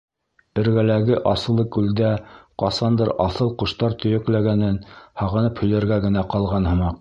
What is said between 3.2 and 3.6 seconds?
аҫыл